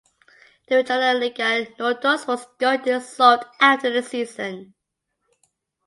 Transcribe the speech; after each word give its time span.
The 0.67 0.77
Regionalliga 0.81 1.75
Nordost 1.77 2.25
was 2.27 2.47
going 2.57 2.81
dissolved 2.81 3.43
after 3.59 3.93
the 3.93 4.01
season. 4.01 4.73